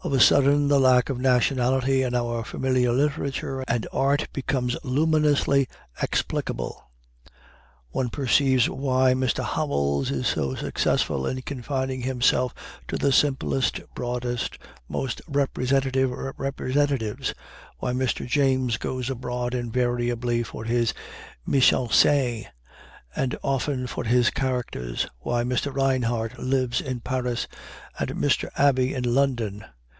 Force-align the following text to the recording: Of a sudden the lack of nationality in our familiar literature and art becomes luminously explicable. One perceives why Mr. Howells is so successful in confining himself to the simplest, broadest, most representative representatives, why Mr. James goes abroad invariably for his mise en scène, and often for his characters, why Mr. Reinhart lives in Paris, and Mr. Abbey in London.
Of 0.00 0.12
a 0.14 0.20
sudden 0.20 0.68
the 0.68 0.78
lack 0.78 1.10
of 1.10 1.18
nationality 1.18 2.02
in 2.04 2.14
our 2.14 2.44
familiar 2.44 2.92
literature 2.92 3.62
and 3.66 3.84
art 3.92 4.28
becomes 4.32 4.76
luminously 4.84 5.66
explicable. 6.00 6.82
One 7.90 8.08
perceives 8.08 8.70
why 8.70 9.12
Mr. 9.14 9.42
Howells 9.44 10.10
is 10.12 10.28
so 10.28 10.54
successful 10.54 11.26
in 11.26 11.42
confining 11.42 12.02
himself 12.02 12.54
to 12.86 12.96
the 12.96 13.10
simplest, 13.12 13.80
broadest, 13.94 14.56
most 14.88 15.20
representative 15.26 16.12
representatives, 16.38 17.34
why 17.78 17.92
Mr. 17.92 18.24
James 18.24 18.76
goes 18.78 19.10
abroad 19.10 19.52
invariably 19.52 20.44
for 20.44 20.62
his 20.64 20.94
mise 21.44 21.72
en 21.72 21.88
scène, 21.88 22.46
and 23.16 23.36
often 23.42 23.86
for 23.88 24.04
his 24.04 24.30
characters, 24.30 25.08
why 25.18 25.42
Mr. 25.42 25.74
Reinhart 25.74 26.38
lives 26.38 26.80
in 26.80 27.00
Paris, 27.00 27.48
and 27.98 28.10
Mr. 28.10 28.48
Abbey 28.56 28.94
in 28.94 29.12
London. 29.12 29.64